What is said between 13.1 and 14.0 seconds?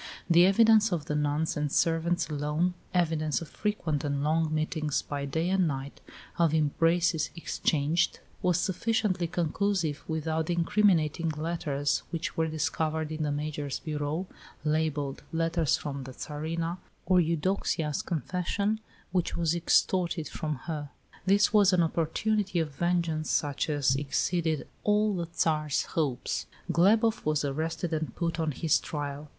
in the Major's